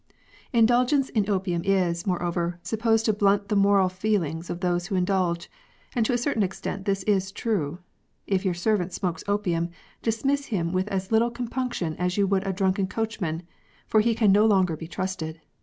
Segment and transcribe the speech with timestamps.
[0.51, 5.47] Indulgence in opium is, moreover, supposed to blunt the moral feelings of those who indulge;
[5.93, 7.77] and to a cer tain extent this is true.
[8.25, 9.69] If your servant smokes opium,
[10.01, 13.43] dismiss him with as little compunction as you would a drunken coachman;
[13.85, 15.39] for he can no longer be trusted.